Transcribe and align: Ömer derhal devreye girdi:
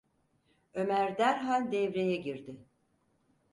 Ömer 0.73 1.17
derhal 1.17 1.71
devreye 1.71 2.15
girdi: 2.15 2.57